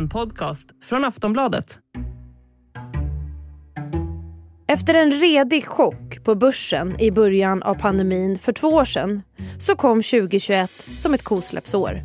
En 0.00 0.08
podcast 0.08 0.68
från 0.84 1.04
Aftonbladet. 1.04 1.78
Efter 4.66 4.94
en 4.94 5.10
redig 5.10 5.66
chock 5.66 6.24
på 6.24 6.34
börsen 6.34 7.00
i 7.00 7.10
början 7.10 7.62
av 7.62 7.74
pandemin 7.74 8.38
för 8.38 8.52
två 8.52 8.68
år 8.68 8.84
sedan 8.84 9.22
så 9.58 9.76
kom 9.76 10.02
2021 10.02 10.70
som 10.98 11.14
ett 11.14 11.22
kosläppsår. 11.22 12.02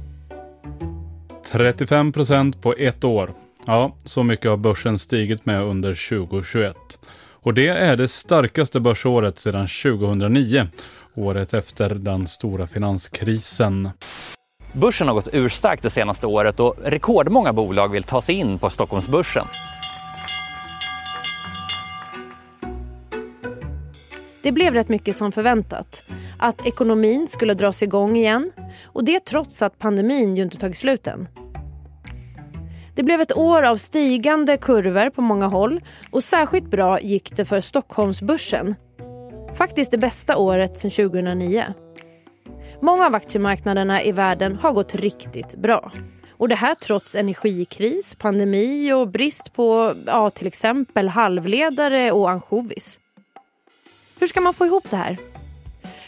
35 1.52 2.12
procent 2.12 2.62
på 2.62 2.74
ett 2.74 3.04
år. 3.04 3.34
Ja, 3.66 3.96
så 4.04 4.24
mycket 4.24 4.50
har 4.50 4.58
börsen 4.58 5.00
stigit 5.00 5.46
med 5.46 5.62
under 5.64 6.10
2021. 6.10 6.76
Och 7.18 7.54
det 7.54 7.68
är 7.68 7.98
det 7.98 8.08
starkaste 8.08 8.80
börsåret 8.80 9.40
sedan 9.40 9.68
2009, 9.68 10.68
året 11.14 11.54
efter 11.54 11.90
den 11.90 12.28
stora 12.28 12.68
finanskrisen. 12.68 13.90
Börsen 14.78 15.08
har 15.08 15.16
gått 15.16 15.30
urstarkt 15.34 15.84
det 15.84 15.90
senaste 15.90 16.28
året 16.28 16.60
och 16.60 16.76
rekordmånga 16.84 17.54
bolag 17.54 17.90
vill 17.90 18.04
ta 18.04 18.22
sig 18.22 18.36
in 18.36 18.60
på 18.60 18.70
Stockholmsbörsen. 18.70 19.48
Det 24.44 24.52
blev 24.52 24.74
rätt 24.74 24.90
mycket 24.90 25.16
som 25.16 25.32
förväntat. 25.32 26.04
Att 26.40 26.68
ekonomin 26.68 27.28
skulle 27.28 27.54
dras 27.54 27.84
igång 27.84 28.16
igen 28.16 28.52
och 28.86 29.04
det 29.04 29.26
trots 29.26 29.62
att 29.62 29.80
pandemin 29.80 30.36
ju 30.38 30.44
inte 30.44 30.58
tagit 30.58 30.78
slut 30.78 31.08
än. 31.08 31.28
Det 32.96 33.04
blev 33.04 33.22
ett 33.22 33.38
år 33.38 33.64
av 33.64 33.78
stigande 33.78 34.58
kurvor 34.58 35.10
på 35.10 35.22
många 35.22 35.48
håll 35.48 35.82
och 36.12 36.24
särskilt 36.24 36.72
bra 36.72 37.00
gick 37.02 37.36
det 37.36 37.46
för 37.46 37.62
Stockholmsbörsen. 37.62 38.76
Faktiskt 39.56 39.92
det 39.92 39.98
bästa 39.98 40.38
året 40.38 40.78
sedan 40.78 40.92
2009. 40.92 41.64
Många 42.82 43.06
av 43.06 43.16
aktiemarknaderna 43.16 44.04
i 44.04 44.12
världen 44.12 44.56
har 44.56 44.72
gått 44.72 44.96
riktigt 44.96 45.56
bra. 45.56 45.92
Och 46.38 46.50
det 46.50 46.56
här 46.56 46.76
trots 46.76 47.16
energikris, 47.16 48.16
pandemi 48.16 48.94
och 48.94 49.08
brist 49.08 49.54
på 49.54 49.94
ja, 50.06 50.30
till 50.30 50.48
exempel 50.48 51.10
halvledare 51.10 52.12
och 52.12 52.30
ansjovis. 52.30 53.00
Hur 54.20 54.28
ska 54.28 54.42
man 54.42 54.54
få 54.54 54.66
ihop 54.66 54.90
det 54.90 54.98
här? 54.98 55.18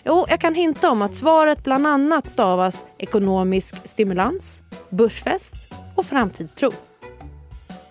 Jo, 0.06 0.26
jag 0.30 0.40
kan 0.40 0.56
hinta 0.56 0.90
om 0.90 1.02
att 1.02 1.16
svaret 1.16 1.64
bland 1.64 1.88
annat 1.88 2.30
stavas 2.30 2.84
ekonomisk 2.98 3.88
stimulans, 3.88 4.64
börsfest 4.90 5.56
och 5.96 6.06
framtidstro. 6.06 6.72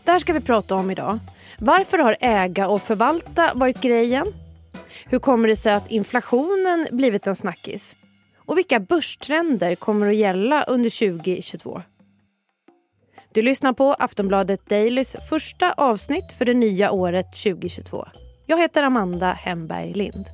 Det 0.05 0.11
här 0.11 0.19
ska 0.19 0.33
vi 0.33 0.41
prata 0.41 0.75
om 0.75 0.91
idag. 0.91 1.19
Varför 1.59 1.99
har 1.99 2.17
äga 2.21 2.69
och 2.69 2.83
förvalta 2.83 3.51
varit 3.55 3.81
grejen? 3.81 4.27
Hur 5.05 5.19
kommer 5.19 5.49
det 5.49 5.57
sig 5.57 5.73
att 5.73 5.91
inflationen 5.91 6.87
blivit 6.91 7.27
en 7.27 7.37
snackis? 7.37 7.97
Och 8.47 8.59
vilka 8.59 8.81
börstrender 8.81 9.75
kommer 9.75 10.09
att 10.09 10.17
gälla 10.17 10.63
under 10.63 11.09
2022? 11.09 11.83
Du 13.33 13.43
lyssnar 13.43 13.73
på 13.73 13.93
Aftonbladet 13.93 14.69
Dailys 14.69 15.17
första 15.29 15.73
avsnitt 15.73 16.33
för 16.39 16.45
det 16.45 16.55
nya 16.55 16.91
året 16.91 17.27
2022. 17.33 18.09
Jag 18.47 18.59
heter 18.59 18.83
Amanda 18.83 19.33
Hemberg 19.33 19.93
Lind. 19.95 20.27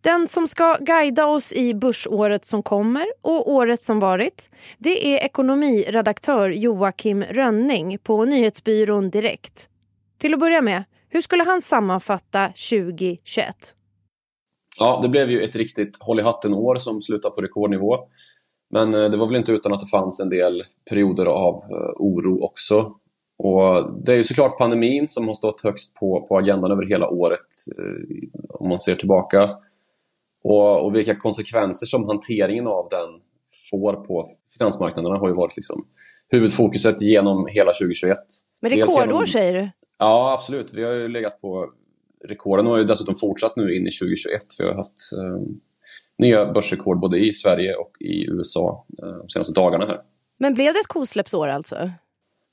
Den 0.00 0.28
som 0.28 0.48
ska 0.48 0.76
guida 0.80 1.26
oss 1.26 1.52
i 1.52 1.74
börsåret 1.74 2.44
som 2.44 2.62
kommer 2.62 3.06
och 3.22 3.52
året 3.52 3.82
som 3.82 4.00
varit 4.00 4.50
det 4.78 5.06
är 5.06 5.24
ekonomiredaktör 5.24 6.50
Joakim 6.50 7.22
Rönning 7.22 7.98
på 7.98 8.24
nyhetsbyrån 8.24 9.10
Direkt. 9.10 9.68
Till 10.18 10.34
att 10.34 10.40
börja 10.40 10.62
med, 10.62 10.84
hur 11.08 11.20
skulle 11.20 11.44
han 11.44 11.62
sammanfatta 11.62 12.46
2021? 12.46 13.74
Ja, 14.80 15.00
det 15.02 15.08
blev 15.08 15.30
ju 15.30 15.42
ett 15.42 15.56
riktigt 15.56 16.02
håll 16.02 16.20
i 16.20 16.22
hatten-år 16.22 16.76
som 16.76 17.02
slutade 17.02 17.34
på 17.34 17.40
rekordnivå. 17.40 17.98
Men 18.70 18.94
eh, 18.94 19.10
det 19.10 19.16
var 19.16 19.26
väl 19.26 19.36
inte 19.36 19.52
utan 19.52 19.72
att 19.72 19.80
det 19.80 19.86
fanns 19.86 20.20
en 20.20 20.28
del 20.28 20.62
perioder 20.90 21.26
av 21.26 21.54
eh, 21.54 21.92
oro 21.96 22.44
också. 22.44 22.92
Och 23.38 23.92
det 24.04 24.12
är 24.12 24.16
ju 24.16 24.24
såklart 24.24 24.58
pandemin 24.58 25.08
som 25.08 25.26
har 25.26 25.34
stått 25.34 25.60
högst 25.60 25.94
på, 25.94 26.26
på 26.28 26.38
agendan 26.38 26.70
över 26.70 26.86
hela 26.86 27.08
året 27.08 27.46
eh, 27.78 28.28
om 28.48 28.68
man 28.68 28.78
ser 28.78 28.94
tillbaka. 28.94 29.50
Och, 30.44 30.84
och, 30.84 30.94
vilka 30.94 31.14
konsekvenser 31.14 31.86
som 31.86 32.04
hanteringen 32.04 32.66
av 32.66 32.88
den 32.90 33.20
får 33.70 33.92
på 33.92 34.26
finansmarknaderna 34.58 35.18
har 35.18 35.28
ju 35.28 35.34
varit 35.34 35.56
liksom 35.56 35.86
huvudfokuset 36.28 37.02
genom 37.02 37.46
hela 37.46 37.72
2021. 37.72 38.18
Men 38.62 38.70
rekordår 38.70 39.06
genom... 39.06 39.26
säger 39.26 39.52
du? 39.54 39.70
Ja, 39.98 40.32
absolut. 40.32 40.74
Vi 40.74 40.84
har 40.84 40.92
ju 40.92 41.08
legat 41.08 41.40
på 41.40 41.70
rekorden 42.28 42.66
har 42.66 42.78
ju 42.78 42.84
dessutom 42.84 43.14
fortsatt 43.14 43.56
nu 43.56 43.76
in 43.76 43.86
i 43.86 43.90
2021. 43.90 44.42
Vi 44.58 44.64
har 44.64 44.74
haft 44.74 45.12
eh, 45.18 45.46
nya 46.18 46.52
börsrekord 46.52 47.00
både 47.00 47.18
i 47.18 47.32
Sverige 47.32 47.74
och 47.74 47.92
i 48.00 48.26
USA 48.30 48.86
eh, 49.02 49.18
de 49.18 49.28
senaste 49.28 49.52
dagarna 49.52 49.86
här. 49.86 50.00
Men 50.38 50.54
blev 50.54 50.72
det 50.72 50.80
ett 50.80 50.86
kosläppsår 50.86 51.48
alltså? 51.48 51.90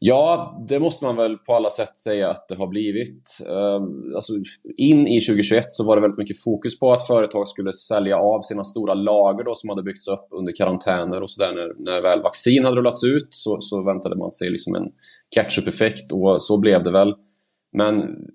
Ja, 0.03 0.57
det 0.67 0.79
måste 0.79 1.05
man 1.05 1.15
väl 1.15 1.37
på 1.37 1.53
alla 1.53 1.69
sätt 1.69 1.97
säga 1.97 2.29
att 2.29 2.47
det 2.47 2.55
har 2.55 2.67
blivit. 2.67 3.37
Ehm, 3.47 4.15
alltså, 4.15 4.33
in 4.77 5.07
i 5.07 5.21
2021 5.21 5.65
så 5.69 5.85
var 5.85 5.95
det 5.95 6.01
väldigt 6.01 6.17
mycket 6.17 6.43
fokus 6.43 6.79
på 6.79 6.91
att 6.91 7.07
företag 7.07 7.47
skulle 7.47 7.73
sälja 7.73 8.17
av 8.17 8.41
sina 8.41 8.63
stora 8.63 8.93
lager 8.93 9.43
då, 9.43 9.53
som 9.55 9.69
hade 9.69 9.83
byggts 9.83 10.07
upp 10.07 10.27
under 10.31 10.53
karantäner 10.55 11.21
och 11.21 11.29
sådär. 11.29 11.53
När, 11.53 11.91
när 11.91 12.01
väl 12.01 12.21
vaccin 12.21 12.65
hade 12.65 12.77
rullats 12.77 13.03
ut 13.03 13.27
så, 13.29 13.57
så 13.61 13.83
väntade 13.83 14.15
man 14.15 14.31
sig 14.31 14.49
liksom 14.49 14.75
en 14.75 14.91
catch-up-effekt 15.35 16.11
och 16.11 16.41
så 16.41 16.57
blev 16.57 16.83
det 16.83 16.91
väl. 16.91 17.13
Men 17.71 18.25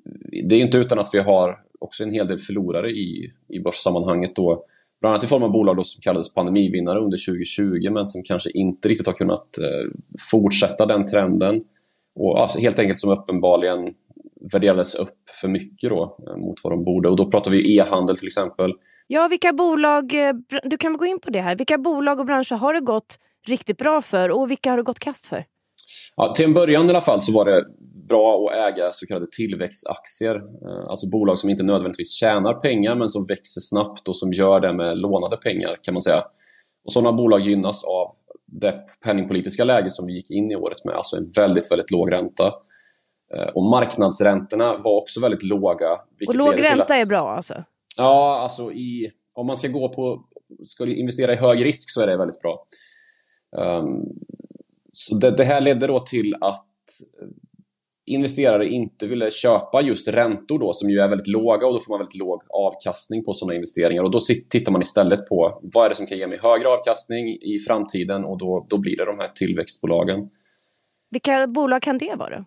det 0.49 0.55
är 0.57 0.61
inte 0.61 0.79
utan 0.79 0.99
att 0.99 1.11
vi 1.13 1.19
har 1.19 1.59
också 1.79 2.03
en 2.03 2.11
hel 2.11 2.27
del 2.27 2.39
förlorare 2.39 2.91
i, 2.91 3.33
i 3.49 3.61
börssammanhanget 3.61 4.37
då. 4.37 4.65
Bland 5.01 5.13
annat 5.13 5.25
i 5.25 5.27
form 5.27 5.43
av 5.43 5.53
bolag 5.53 5.87
som 5.87 6.01
kallades 6.01 6.35
pandemivinnare 6.35 6.99
under 6.99 7.27
2020 7.27 7.91
men 7.91 8.07
som 8.07 8.23
kanske 8.23 8.51
inte 8.51 8.89
riktigt 8.89 9.07
har 9.07 9.15
kunnat 9.15 9.59
eh, 9.59 9.91
fortsätta 10.31 10.87
den 10.87 11.05
trenden. 11.05 11.61
Och 12.15 12.41
alltså, 12.41 12.59
helt 12.59 12.79
enkelt 12.79 12.99
som 12.99 13.11
uppenbarligen 13.11 13.95
värderades 14.53 14.95
upp 14.95 15.31
för 15.41 15.49
mycket 15.49 15.91
då, 15.91 16.17
eh, 16.27 16.37
mot 16.37 16.65
vad 16.65 16.73
de 16.73 16.85
borde. 16.85 17.09
Och 17.09 17.17
då 17.17 17.31
pratar 17.31 17.51
vi 17.51 17.77
e-handel 17.77 18.17
till 18.17 18.27
exempel. 18.27 18.73
Ja, 19.07 19.29
vilka 19.29 19.53
bolag, 19.53 20.29
eh, 20.29 20.35
du 20.65 20.77
kan 20.77 20.97
gå 20.97 21.07
in 21.07 21.21
på 21.21 21.31
det 21.31 21.41
här. 21.41 21.57
Vilka 21.57 21.79
bolag 21.79 22.21
och 22.21 22.27
branscher 22.27 22.55
har 22.55 22.75
det 22.75 22.81
gått 22.81 23.19
riktigt 23.47 23.79
bra 23.79 24.03
för 24.03 24.31
och 24.31 24.51
vilka 24.51 24.71
har 24.71 24.77
det 24.77 24.83
gått 24.83 24.99
kast 24.99 25.27
för? 25.27 25.45
Ja, 26.17 26.35
till 26.35 26.45
en 26.45 26.55
början 26.55 26.87
i 26.87 26.91
alla 26.91 27.01
fall 27.01 27.21
så 27.21 27.33
var 27.33 27.45
det 27.45 27.65
bra 28.09 28.49
att 28.49 28.73
äga 28.73 28.93
så 28.93 29.07
kallade 29.07 29.27
tillväxtaktier. 29.31 30.35
Eh, 30.37 30.89
alltså 30.89 31.09
bolag 31.11 31.39
som 31.39 31.51
inte 31.51 31.63
nödvändigtvis 31.63 32.13
tjänar 32.13 32.55
pengar 32.55 32.95
men 32.95 33.09
som 33.09 33.27
växer 33.27 33.61
snabbt 33.61 34.09
och 34.09 34.17
som 34.17 34.33
gör 34.33 34.61
det 34.61 34.73
med 34.73 34.99
lånade 34.99 35.37
pengar 35.37 35.79
kan 35.83 35.95
man 35.95 36.01
säga. 36.01 36.25
Och 36.85 36.93
sådana 36.93 37.13
bolag 37.13 37.41
gynnas 37.41 37.85
av 37.85 38.17
det 38.47 38.81
penningpolitiska 39.05 39.65
läge 39.65 39.91
som 39.91 40.07
vi 40.07 40.13
gick 40.13 40.31
in 40.31 40.51
i 40.51 40.57
året 40.57 40.85
med, 40.85 40.95
alltså 40.95 41.17
en 41.17 41.31
väldigt, 41.31 41.71
väldigt 41.71 41.91
låg 41.91 42.13
ränta. 42.13 42.47
Eh, 43.35 43.49
och 43.55 43.63
marknadsräntorna 43.63 44.77
var 44.77 44.97
också 44.97 45.21
väldigt 45.21 45.43
låga. 45.43 45.93
Och 46.29 46.35
låg 46.35 46.63
ränta 46.63 46.83
att, 46.83 46.91
är 46.91 47.07
bra 47.07 47.31
alltså? 47.31 47.65
Ja, 47.97 48.39
alltså 48.43 48.73
i, 48.73 49.11
om 49.35 49.47
man 49.47 49.57
ska 49.57 49.69
gå 49.69 49.89
på, 49.89 50.25
ska 50.65 50.87
investera 50.87 51.33
i 51.33 51.37
hög 51.37 51.65
risk 51.65 51.91
så 51.91 52.03
är 52.03 52.07
det 52.07 52.17
väldigt 52.17 52.41
bra. 52.41 52.65
Um, 53.57 54.03
så 54.93 55.17
det, 55.17 55.31
det, 55.31 55.45
här 55.45 55.61
ledde 55.61 55.87
då 55.87 56.01
till 56.01 56.35
att 56.41 56.67
investerare 58.07 58.69
inte 58.69 59.07
ville 59.07 59.31
köpa 59.31 59.83
just 59.83 60.09
räntor 60.09 60.59
då 60.59 60.73
som 60.73 60.91
ju 60.91 60.99
är 60.99 61.09
väldigt 61.09 61.27
låga 61.27 61.67
och 61.67 61.73
då 61.73 61.81
får 61.81 61.93
man 61.93 61.99
väldigt 61.99 62.19
låg 62.19 62.43
avkastning 62.49 63.25
på 63.25 63.33
sådana 63.33 63.55
investeringar 63.55 64.03
och 64.03 64.11
då 64.11 64.21
tittar 64.51 64.73
man 64.73 64.83
istället 64.83 65.29
på 65.29 65.61
vad 65.63 65.85
är 65.85 65.89
det 65.89 65.95
som 65.95 66.07
kan 66.07 66.19
ge 66.19 66.27
mig 66.27 66.39
högre 66.43 66.69
avkastning 66.69 67.29
i 67.29 67.59
framtiden 67.69 68.25
och 68.25 68.39
då, 68.39 68.67
då 68.71 68.79
blir 68.79 68.97
det 68.97 69.05
de 69.05 69.19
här 69.19 69.29
tillväxtbolagen. 69.35 70.29
Vilka 71.11 71.47
bolag 71.47 71.83
kan 71.83 71.99
det 71.99 72.15
vara? 72.15 72.45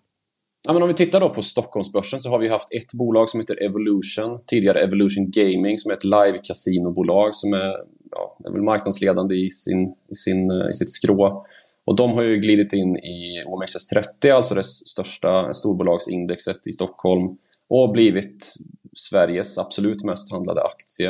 Ja, 0.68 0.74
men 0.74 0.82
om 0.82 0.88
vi 0.88 0.94
tittar 0.94 1.20
då 1.20 1.30
på 1.30 1.42
Stockholmsbörsen 1.42 2.20
så 2.20 2.30
har 2.30 2.40
vi 2.40 2.48
haft 2.48 2.74
ett 2.74 2.94
bolag 2.94 3.30
som 3.30 3.40
heter 3.40 3.64
Evolution, 3.64 4.40
tidigare 4.48 4.84
Evolution 4.84 5.32
Gaming 5.32 5.78
som 5.78 5.92
är 5.92 5.96
ett 5.96 6.04
live-kasinobolag 6.04 7.36
som 7.36 7.54
är, 7.54 7.74
ja, 8.12 8.38
är 8.46 8.52
väl 8.52 8.62
marknadsledande 8.62 9.36
i, 9.36 9.50
sin, 9.50 9.84
i, 10.12 10.16
sin, 10.16 10.52
i 10.52 10.74
sitt 10.74 10.92
skrå. 10.92 11.46
Och 11.86 11.96
de 11.96 12.12
har 12.12 12.22
ju 12.22 12.38
glidit 12.38 12.74
in 12.74 12.98
i 12.98 13.44
OMXS30, 13.48 14.32
alltså 14.32 14.56
det 14.56 14.64
största 14.64 15.54
storbolagsindexet 15.54 16.68
i 16.68 16.72
Stockholm 16.72 17.38
och 17.70 17.92
blivit 17.92 18.54
Sveriges 18.96 19.58
absolut 19.58 20.04
mest 20.04 20.32
handlade 20.32 20.64
aktie. 20.64 21.10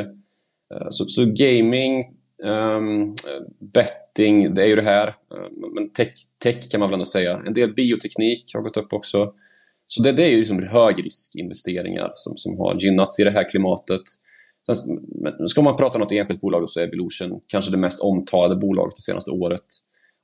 Eh, 0.74 0.88
så, 0.90 1.06
så 1.06 1.26
gaming, 1.26 2.06
um, 2.44 3.16
betting, 3.60 4.54
det 4.54 4.62
är 4.62 4.68
ju 4.68 4.76
det 4.76 4.82
här. 4.82 5.08
Eh, 5.08 5.72
men 5.76 5.90
tech, 5.90 6.14
tech 6.44 6.72
kan 6.72 6.80
man 6.80 6.90
väl 6.90 6.94
ändå 6.94 7.06
säga. 7.06 7.44
En 7.46 7.54
del 7.54 7.74
bioteknik 7.74 8.52
har 8.54 8.62
gått 8.62 8.78
upp 8.78 8.94
också. 8.94 9.34
Så 9.88 10.04
det, 10.04 10.12
det 10.12 10.24
är 10.24 10.30
ju 10.30 10.38
liksom 10.38 10.64
högriskinvesteringar 10.64 12.12
som, 12.16 12.38
som 12.38 12.58
har 12.58 12.76
gynnats 12.80 13.20
i 13.20 13.24
det 13.24 13.32
här 13.32 13.50
klimatet. 13.50 14.02
Men 15.22 15.48
ska 15.48 15.62
man 15.62 15.78
prata 15.78 15.96
om 15.96 16.00
något 16.00 16.12
enskilt 16.12 16.42
bolag 16.42 16.70
så 16.70 16.80
är 16.80 16.84
Evolution 16.84 17.42
kanske 17.48 17.72
det 17.72 17.78
mest 17.78 18.02
omtalade 18.02 18.56
bolaget 18.56 18.96
det 18.96 19.02
senaste 19.02 19.32
året. 19.32 19.66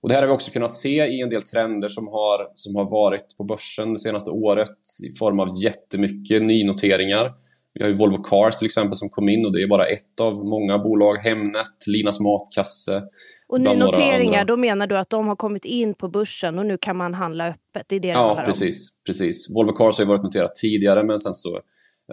Och 0.01 0.09
det 0.09 0.15
här 0.15 0.21
har 0.21 0.27
vi 0.27 0.33
också 0.33 0.51
kunnat 0.51 0.73
se 0.73 1.05
i 1.05 1.21
en 1.21 1.29
del 1.29 1.41
trender 1.41 1.87
som 1.87 2.07
har, 2.07 2.51
som 2.55 2.75
har 2.75 2.89
varit 2.89 3.37
på 3.37 3.43
börsen 3.43 3.93
det 3.93 3.99
senaste 3.99 4.31
året 4.31 4.77
i 5.09 5.17
form 5.17 5.39
av 5.39 5.63
jättemycket 5.63 6.43
nynoteringar. 6.43 7.33
Vi 7.73 7.83
har 7.83 7.89
ju 7.89 7.95
Volvo 7.95 8.23
Cars 8.23 8.55
till 8.55 8.65
exempel 8.65 8.95
som 8.95 9.09
kom 9.09 9.29
in 9.29 9.45
och 9.45 9.53
det 9.53 9.63
är 9.63 9.67
bara 9.67 9.87
ett 9.87 10.19
av 10.21 10.45
många 10.45 10.77
bolag. 10.77 11.15
Hemnet, 11.15 11.87
Linas 11.87 12.19
Matkasse. 12.19 13.03
Och 13.47 13.61
nynoteringar, 13.61 14.45
då 14.45 14.57
menar 14.57 14.87
du 14.87 14.97
att 14.97 15.09
de 15.09 15.27
har 15.27 15.35
kommit 15.35 15.65
in 15.65 15.93
på 15.93 16.07
börsen 16.07 16.59
och 16.59 16.65
nu 16.65 16.77
kan 16.77 16.97
man 16.97 17.13
handla 17.13 17.47
öppet? 17.47 17.85
Det 17.87 17.95
är 17.95 17.99
det 17.99 18.07
Ja, 18.07 18.43
precis, 18.45 18.95
precis. 19.05 19.55
Volvo 19.55 19.71
Cars 19.71 19.97
har 19.97 20.03
ju 20.03 20.07
varit 20.07 20.23
noterat 20.23 20.55
tidigare 20.55 21.03
men 21.03 21.19
sen 21.19 21.33
så 21.33 21.55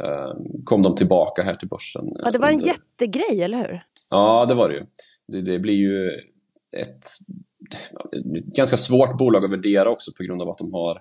eh, 0.01 0.33
kom 0.65 0.83
de 0.83 0.95
tillbaka 0.95 1.43
här 1.43 1.55
till 1.55 1.69
börsen. 1.69 2.05
Ja, 2.25 2.31
det 2.31 2.39
var 2.39 2.49
en 2.49 2.55
under... 2.55 2.67
jättegrej, 2.67 3.43
eller 3.43 3.59
hur? 3.59 3.83
Ja, 4.11 4.47
det 4.49 4.55
var 4.55 4.69
det 4.69 4.75
ju. 4.75 4.85
Det, 5.29 5.53
det 5.53 5.59
blir 5.59 5.75
ju 5.75 6.09
ett, 6.77 6.89
ett 6.89 7.05
ganska 8.57 8.77
svårt 8.77 9.19
bolag 9.19 9.45
att 9.45 9.51
värdera 9.51 9.91
också 9.91 10.13
på 10.17 10.23
grund 10.23 10.43
av 10.43 10.49
att 10.49 10.59
de 10.59 10.73
har 10.73 11.01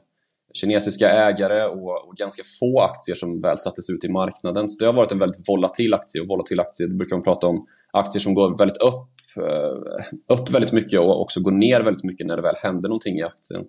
kinesiska 0.53 1.09
ägare 1.09 1.65
och, 1.65 2.07
och, 2.07 2.15
ganska 2.15 2.44
få 2.59 2.81
aktier 2.81 3.15
som 3.15 3.41
väl 3.41 3.57
sattes 3.57 3.89
ut 3.89 4.03
i 4.03 4.09
marknaden. 4.09 4.68
Så 4.68 4.83
det 4.83 4.85
har 4.85 4.94
varit 4.94 5.12
en 5.12 5.19
väldigt 5.19 5.50
volatil 5.50 5.94
aktie 5.94 6.21
och 6.21 6.27
volatil 6.27 6.59
aktie, 6.59 6.88
det 6.88 6.94
brukar 6.94 7.15
man 7.15 7.23
prata 7.23 7.47
om 7.47 7.68
aktier 7.94 8.21
som 8.21 8.33
går 8.33 8.57
väldigt 8.57 8.77
upp, 8.77 9.09
eh, 9.38 10.38
upp 10.38 10.50
väldigt 10.50 10.71
mycket 10.71 11.00
och 11.00 11.21
också 11.21 11.41
går 11.41 11.51
ner 11.51 11.81
väldigt 11.81 12.03
mycket 12.03 12.27
när 12.27 12.35
det 12.35 12.41
väl 12.41 12.56
händer 12.63 12.89
någonting 12.89 13.19
i 13.19 13.24
aktien. 13.24 13.65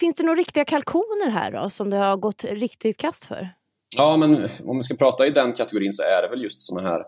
Finns 0.00 0.16
det 0.16 0.24
några 0.24 0.36
riktiga 0.36 0.64
kalkoner 0.64 1.30
här 1.30 1.52
då, 1.52 1.70
som 1.70 1.90
det 1.90 1.96
har 1.96 2.16
gått 2.16 2.44
riktigt 2.44 2.96
kast 2.96 3.24
för? 3.24 3.48
Ja, 3.96 4.16
men 4.16 4.48
om 4.64 4.76
vi 4.76 4.82
ska 4.82 4.94
prata 4.94 5.26
i 5.26 5.30
den 5.30 5.52
kategorin 5.52 5.92
så 5.92 6.02
är 6.02 6.22
det 6.22 6.28
väl 6.28 6.42
just 6.42 6.60
sådana 6.60 6.88
här 6.88 7.02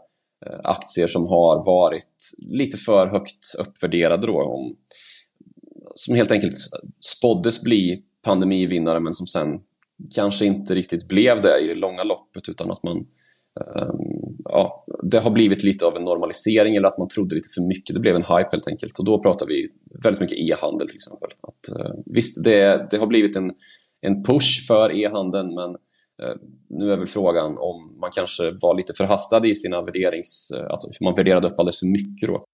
Eh, 0.46 0.61
aktier 0.64 1.06
som 1.06 1.26
har 1.26 1.64
varit 1.64 2.32
lite 2.38 2.76
för 2.76 3.06
högt 3.06 3.55
uppvärderade 3.58 4.26
då. 4.26 4.43
Om, 4.43 4.76
som 5.94 6.14
helt 6.14 6.31
enkelt 6.31 6.55
spåddes 7.00 7.62
bli 7.62 8.02
pandemivinnare 8.23 9.00
men 9.00 9.12
som 9.12 9.26
sen 9.26 9.61
kanske 10.14 10.46
inte 10.46 10.75
riktigt 10.75 11.08
blev 11.08 11.41
det 11.41 11.61
i 11.61 11.69
det 11.69 11.75
långa 11.75 12.02
loppet 12.02 12.49
utan 12.49 12.70
att 12.70 12.82
man 12.82 12.96
um, 12.96 14.37
ja, 14.44 14.87
det 15.02 15.19
har 15.19 15.31
blivit 15.31 15.62
lite 15.62 15.87
av 15.87 15.96
en 15.96 16.05
normalisering 16.05 16.76
eller 16.76 16.88
att 16.88 16.99
man 16.99 17.08
trodde 17.08 17.35
lite 17.35 17.49
för 17.55 17.62
mycket. 17.62 17.94
Det 17.94 18.00
blev 18.00 18.17
en 18.17 18.23
hype 18.23 18.49
helt 18.52 18.69
enkelt 18.69 18.99
och 18.99 19.05
då 19.05 19.23
pratar 19.23 19.46
vi 19.46 19.69
väldigt 20.02 20.20
mycket 20.20 20.38
e-handel 20.38 20.88
till 20.88 20.96
exempel. 20.96 21.31
Att, 21.41 21.79
uh, 21.79 21.94
visst, 22.06 22.44
det, 22.44 22.87
det 22.91 22.96
har 22.96 23.06
blivit 23.06 23.37
en, 23.37 23.52
en 24.00 24.25
push 24.25 24.67
för 24.67 24.96
e-handeln 24.96 25.55
men 25.55 25.76
nu 26.69 26.93
är 26.93 26.96
väl 26.96 27.06
frågan 27.06 27.58
om 27.58 27.99
man 28.00 28.11
kanske 28.11 28.50
var 28.50 28.76
lite 28.76 28.93
förhastad 28.93 29.46
i 29.46 29.55
sina 29.55 29.82
värderings... 29.82 30.52
Alltså 30.70 31.05
man 31.05 31.14
värderade 31.14 31.49
upp 31.49 31.58
alldeles 31.58 31.78
för 31.78 31.87
mycket 31.87 32.28
då. 32.28 32.44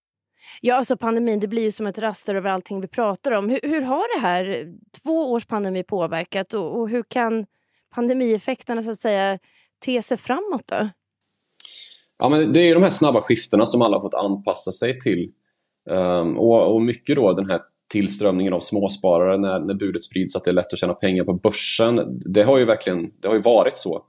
Ja, 0.61 0.75
alltså 0.75 0.97
pandemin 0.97 1.41
det 1.41 1.49
blir 1.49 1.63
ju 1.63 1.73
som 1.73 1.87
ett 1.87 1.99
raster 1.99 2.35
över 2.35 2.51
allting 2.51 2.81
vi 2.81 2.89
pratar 2.89 3.33
om. 3.33 3.49
Hur, 3.49 3.61
hur 3.63 3.83
har 3.83 4.21
det 4.21 4.27
här 4.27 4.67
två 5.03 5.33
års 5.33 5.47
pandemi 5.47 5.83
påverkat 5.83 6.55
och, 6.55 6.81
och, 6.81 6.89
hur 6.89 7.03
kan 7.03 7.47
pandemieffekterna 7.95 8.83
så 8.83 8.91
att 8.91 8.99
säga 8.99 9.39
te 9.85 10.03
sig 10.03 10.17
framåt 10.17 10.67
då? 10.67 10.89
Ja, 12.19 12.29
men 12.29 12.53
det 12.53 12.61
är 12.61 12.75
de 12.75 12.83
här 12.83 12.91
snabba 12.91 13.21
skiftena 13.21 13.67
som 13.67 13.83
alla 13.83 13.97
har 13.97 14.03
fått 14.03 14.15
anpassa 14.15 14.73
sig 14.73 14.99
till. 14.99 15.33
Um, 15.91 16.39
och, 16.39 16.75
och 16.75 16.83
mycket 16.83 17.17
då 17.17 17.33
den 17.33 17.51
här 17.51 17.61
tillströmningen 17.91 18.53
av 18.53 18.61
småsparare 18.61 19.39
när, 19.39 19.59
när 19.61 19.75
budet 19.75 20.03
sprids 20.03 20.37
att 20.37 20.45
det 20.45 20.51
är 20.51 20.55
lätt 20.55 20.73
att 20.73 20.79
tjäna 20.79 20.95
pengar 20.95 21.25
på 21.25 21.33
börsen. 21.33 22.21
Det 22.25 22.43
har 22.43 22.59
ju 22.59 22.65
verkligen 22.65 23.11
det 23.21 23.29
har 23.29 23.35
ju 23.35 23.43
varit 23.43 23.77
så 23.77 24.05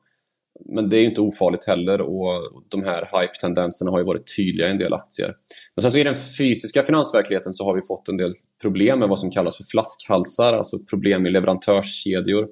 men 0.66 0.90
det 0.90 0.98
är 0.98 1.04
inte 1.04 1.22
ofarligt 1.22 1.68
heller 1.68 2.02
och 2.02 2.34
de 2.70 2.84
här 2.84 3.10
hype-tendenserna 3.12 3.92
har 3.92 4.00
ju 4.00 4.06
varit 4.06 4.36
tydliga 4.38 4.68
i 4.68 4.72
en 4.72 4.78
del 4.78 4.94
aktier. 4.94 5.36
Men 5.76 5.82
sen 5.82 5.92
så 5.92 5.98
i 5.98 6.04
den 6.04 6.16
fysiska 6.16 6.84
finansverkligheten 6.84 7.54
så 7.54 7.66
har 7.66 7.76
vi 7.76 7.82
fått 7.82 8.10
en 8.10 8.18
del 8.18 8.32
problem 8.62 9.00
med 9.00 9.10
vad 9.10 9.20
som 9.20 9.32
kallas 9.32 9.58
för 9.58 9.64
flaskhalsar, 9.64 10.54
alltså 10.54 10.80
problem 10.80 11.26
i 11.26 11.30
leverantörskedjor. 11.30 12.48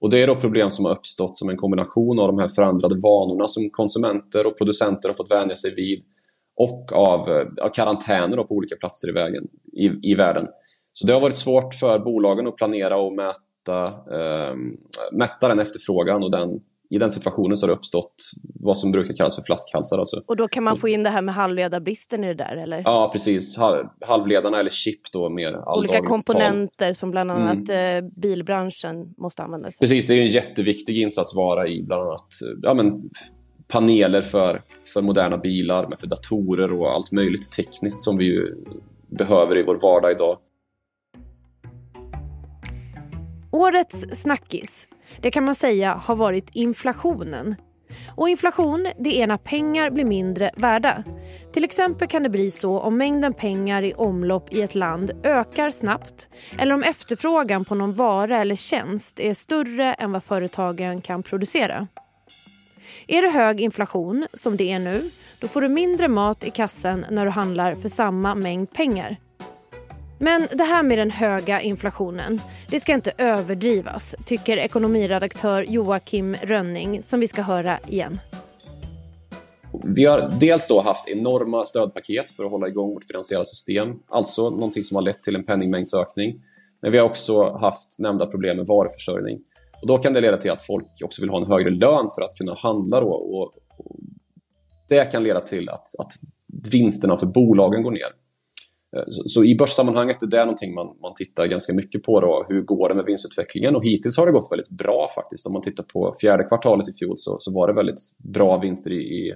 Och 0.00 0.10
det 0.10 0.22
är 0.22 0.26
då 0.26 0.36
problem 0.36 0.70
som 0.70 0.84
har 0.84 0.92
uppstått 0.92 1.36
som 1.36 1.48
en 1.48 1.56
kombination 1.56 2.20
av 2.20 2.26
de 2.26 2.38
här 2.38 2.48
förändrade 2.48 2.94
vanorna 3.02 3.46
som 3.46 3.70
konsumenter 3.70 4.46
och 4.46 4.58
producenter 4.58 5.08
har 5.08 5.16
fått 5.16 5.30
vänja 5.30 5.56
sig 5.56 5.74
vid 5.74 6.02
och 6.60 6.92
av, 6.92 7.28
av 7.62 7.68
karantäner 7.68 8.36
på 8.36 8.54
olika 8.54 8.76
platser 8.76 9.08
i, 9.08 9.12
vägen, 9.12 9.44
i, 9.72 10.10
i 10.12 10.14
världen. 10.14 10.46
Så 10.92 11.06
det 11.06 11.12
har 11.12 11.20
varit 11.20 11.36
svårt 11.36 11.74
för 11.74 11.98
bolagen 11.98 12.46
att 12.46 12.56
planera 12.56 12.96
och 12.96 13.12
mäta, 13.12 13.86
eh, 13.86 14.54
mäta 15.12 15.48
den 15.48 15.58
efterfrågan 15.58 16.22
och 16.22 16.30
den 16.30 16.60
i 16.90 16.98
den 16.98 17.10
situationen 17.10 17.56
så 17.56 17.66
har 17.66 17.68
det 17.68 17.76
uppstått 17.76 18.14
vad 18.54 18.76
som 18.76 18.92
brukar 18.92 19.14
kallas 19.14 19.36
för 19.36 19.42
flaskhalsar. 19.42 19.98
Alltså. 19.98 20.22
Och 20.26 20.36
då 20.36 20.48
kan 20.48 20.64
man 20.64 20.76
få 20.76 20.88
in 20.88 21.02
det 21.02 21.10
här 21.10 21.22
med 21.22 21.34
halvledarbristen 21.34 22.24
i 22.24 22.26
det 22.26 22.34
där 22.34 22.56
eller? 22.56 22.82
Ja 22.84 23.10
precis, 23.12 23.58
halvledarna 24.06 24.60
eller 24.60 24.70
chip 24.70 25.00
då 25.12 25.28
mer 25.28 25.68
Olika 25.76 26.02
komponenter 26.02 26.86
tal. 26.86 26.94
som 26.94 27.10
bland 27.10 27.30
annat 27.30 27.68
mm. 27.68 28.04
Eh, 28.04 28.10
bilbranschen 28.16 29.14
måste 29.18 29.42
använda 29.42 29.70
sig 29.70 29.78
Precis, 29.80 30.06
det 30.06 30.14
är 30.14 30.20
en 30.20 30.26
jätteviktig 30.26 31.02
insatsvara 31.02 31.68
i 31.68 31.82
bland 31.82 32.02
annat 32.02 32.28
ja, 32.62 32.74
men, 32.74 33.10
paneler 33.70 34.20
för, 34.20 34.62
för 34.94 35.02
moderna 35.02 35.38
bilar, 35.38 35.86
men 35.88 35.98
för 35.98 36.06
datorer 36.06 36.72
och 36.72 36.90
allt 36.90 37.12
möjligt 37.12 37.52
tekniskt 37.52 38.02
som 38.02 38.16
vi 38.16 38.24
ju 38.24 38.56
behöver 39.06 39.58
i 39.58 39.62
vår 39.62 39.78
vardag 39.82 40.12
idag. 40.12 40.38
Årets 43.52 44.06
snackis, 44.12 44.88
det 45.20 45.30
kan 45.30 45.44
man 45.44 45.54
säga 45.54 45.94
har 45.94 46.16
varit 46.16 46.50
inflationen. 46.52 47.54
Och 48.16 48.28
inflation 48.28 48.88
det 48.98 49.22
är 49.22 49.26
när 49.26 49.36
pengar 49.36 49.90
blir 49.90 50.04
mindre 50.04 50.50
värda. 50.56 51.04
Till 51.52 51.64
exempel 51.64 52.08
kan 52.08 52.22
det 52.22 52.28
bli 52.28 52.50
så 52.50 52.78
om 52.78 52.96
mängden 52.96 53.32
pengar 53.32 53.82
i 53.82 53.92
omlopp 53.92 54.52
i 54.52 54.62
ett 54.62 54.74
land 54.74 55.10
ökar 55.22 55.70
snabbt 55.70 56.28
eller 56.58 56.74
om 56.74 56.82
efterfrågan 56.82 57.64
på 57.64 57.74
någon 57.74 57.94
vara 57.94 58.40
eller 58.40 58.56
tjänst 58.56 59.20
är 59.20 59.34
större 59.34 59.92
än 59.94 60.12
vad 60.12 60.24
företagen 60.24 61.00
kan 61.00 61.22
producera. 61.22 61.88
Är 63.06 63.22
det 63.22 63.28
hög 63.28 63.60
inflation, 63.60 64.26
som 64.34 64.56
det 64.56 64.72
är 64.72 64.78
nu, 64.78 65.10
då 65.38 65.48
får 65.48 65.60
du 65.60 65.68
mindre 65.68 66.08
mat 66.08 66.44
i 66.44 66.50
kassen 66.50 67.06
när 67.10 67.24
du 67.24 67.30
handlar 67.30 67.74
för 67.74 67.88
samma 67.88 68.34
mängd 68.34 68.72
pengar. 68.72 69.16
Men 70.18 70.48
det 70.52 70.64
här 70.64 70.82
med 70.82 70.98
den 70.98 71.10
höga 71.10 71.60
inflationen, 71.60 72.40
det 72.70 72.80
ska 72.80 72.94
inte 72.94 73.12
överdrivas, 73.18 74.16
tycker 74.24 74.56
ekonomiredaktör 74.56 75.62
Joakim 75.62 76.36
Rönning, 76.42 77.02
som 77.02 77.20
vi 77.20 77.26
ska 77.26 77.42
höra 77.42 77.78
igen. 77.86 78.20
Vi 79.84 80.04
har 80.04 80.32
dels 80.40 80.68
då 80.68 80.80
haft 80.80 81.08
enorma 81.08 81.64
stödpaket 81.64 82.30
för 82.30 82.44
att 82.44 82.50
hålla 82.50 82.68
igång 82.68 82.94
vårt 82.94 83.04
finansiella 83.04 83.44
system, 83.44 83.88
alltså 84.08 84.50
någonting 84.50 84.82
som 84.82 84.94
har 84.94 85.02
lett 85.02 85.22
till 85.22 85.36
en 85.36 85.44
penningmängdsökning. 85.44 86.42
Men 86.82 86.92
vi 86.92 86.98
har 86.98 87.04
också 87.06 87.50
haft 87.50 87.98
nämnda 87.98 88.26
problem 88.26 88.56
med 88.56 88.66
varuförsörjning. 88.66 89.38
Och 89.80 89.86
då 89.86 89.98
kan 89.98 90.12
det 90.12 90.20
leda 90.20 90.36
till 90.36 90.50
att 90.50 90.66
folk 90.66 90.86
också 91.04 91.22
vill 91.22 91.30
ha 91.30 91.42
en 91.42 91.50
högre 91.50 91.70
lön 91.70 92.08
för 92.16 92.22
att 92.22 92.34
kunna 92.38 92.54
handla. 92.54 93.00
Då, 93.00 93.10
och, 93.10 93.42
och 93.76 93.96
det 94.88 95.12
kan 95.12 95.24
leda 95.24 95.40
till 95.40 95.68
att, 95.68 95.86
att 95.98 96.12
vinsterna 96.72 97.16
för 97.16 97.26
bolagen 97.26 97.82
går 97.82 97.90
ner. 97.90 98.12
Eh, 98.96 99.04
så, 99.06 99.22
så, 99.26 99.44
i 99.44 99.56
börssammanhanget 99.56 100.22
är 100.22 100.26
det 100.26 100.40
någonting 100.40 100.74
man, 100.74 100.86
man 101.02 101.14
tittar 101.14 101.46
ganska 101.46 101.74
mycket 101.74 102.02
på. 102.02 102.20
Då. 102.20 102.46
Hur 102.48 102.62
går 102.62 102.88
det 102.88 102.94
med 102.94 103.04
vinstutvecklingen? 103.04 103.76
Och 103.76 103.84
hittills 103.84 104.18
har 104.18 104.26
det 104.26 104.32
gått 104.32 104.52
väldigt 104.52 104.70
bra 104.70 105.08
faktiskt. 105.14 105.46
Om 105.46 105.52
man 105.52 105.62
tittar 105.62 105.84
på 105.84 106.14
fjärde 106.20 106.44
kvartalet 106.44 106.88
i 106.88 106.92
fjol 106.92 107.16
så, 107.16 107.36
så 107.40 107.52
var 107.52 107.68
det 107.68 107.74
väldigt 107.74 108.00
bra 108.18 108.58
vinster 108.58 108.90
i, 108.92 108.94
i 108.94 109.34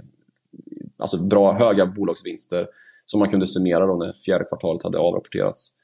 alltså 0.98 1.26
bra 1.26 1.52
höga 1.52 1.86
bolagsvinster 1.86 2.66
som 3.04 3.18
man 3.18 3.30
kunde 3.30 3.46
summera 3.46 3.86
då 3.86 3.96
när 3.96 4.12
fjärde 4.26 4.44
kvartalet 4.44 4.82
hade 4.82 4.98
avrapporterats. 4.98 5.76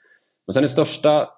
Men 0.46 0.52
sen 0.54 0.62
den 0.62 0.68
största 0.68 1.28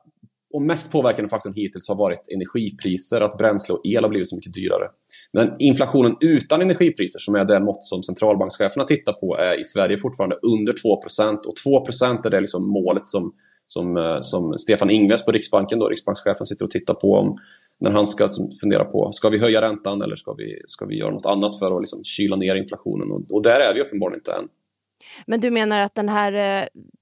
och 0.52 0.62
mest 0.62 0.92
påverkande 0.92 1.28
faktorn 1.28 1.54
hittills 1.54 1.88
har 1.88 1.96
varit 1.96 2.32
energipriser, 2.34 3.20
att 3.20 3.38
bränsle 3.38 3.74
och 3.74 3.86
el 3.86 4.04
har 4.04 4.08
blivit 4.08 4.28
så 4.28 4.36
mycket 4.36 4.54
dyrare. 4.54 4.88
Men 5.32 5.56
inflationen 5.58 6.16
utan 6.20 6.62
energipriser, 6.62 7.18
som 7.18 7.34
är 7.34 7.44
det 7.44 7.60
mått 7.60 7.84
som 7.84 8.02
centralbankscheferna 8.02 8.84
tittar 8.84 9.12
på, 9.12 9.36
är 9.36 9.60
i 9.60 9.64
Sverige 9.64 9.96
fortfarande 9.96 10.36
under 10.36 10.72
2% 10.72 11.36
och 11.36 11.54
2% 11.88 12.26
är 12.26 12.30
det 12.30 12.40
liksom 12.40 12.68
målet 12.68 13.06
som, 13.06 13.32
som, 13.66 13.96
eh, 13.96 14.20
som 14.20 14.58
Stefan 14.58 14.90
Ingves 14.90 15.24
på 15.24 15.32
Riksbanken, 15.32 15.78
då, 15.78 15.88
riksbankschefen, 15.88 16.46
sitter 16.46 16.64
och 16.64 16.70
tittar 16.70 16.94
på 16.94 17.14
om, 17.14 17.38
när 17.80 17.90
han 17.90 18.06
ska 18.06 18.24
liksom 18.24 18.50
fundera 18.60 18.84
på, 18.84 19.12
ska 19.12 19.28
vi 19.28 19.38
höja 19.38 19.60
räntan 19.60 20.02
eller 20.02 20.16
ska 20.16 20.32
vi, 20.32 20.62
ska 20.66 20.86
vi 20.86 20.96
göra 20.98 21.10
något 21.10 21.26
annat 21.26 21.58
för 21.58 21.76
att 21.76 21.82
liksom 21.82 22.04
kyla 22.04 22.36
ner 22.36 22.54
inflationen? 22.54 23.10
Och, 23.10 23.22
och 23.30 23.42
där 23.42 23.60
är 23.60 23.74
vi 23.74 23.80
uppenbarligen 23.80 24.20
inte 24.20 24.32
än. 24.32 24.48
Men 25.26 25.40
du 25.40 25.50
menar 25.50 25.80
att 25.80 25.94
den 25.94 26.08
här 26.08 26.32